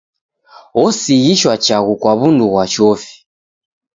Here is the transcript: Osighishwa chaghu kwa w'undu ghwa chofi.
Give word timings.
Osighishwa 0.83 1.53
chaghu 1.65 1.93
kwa 2.01 2.11
w'undu 2.19 2.45
ghwa 2.51 2.65
chofi. 2.73 3.13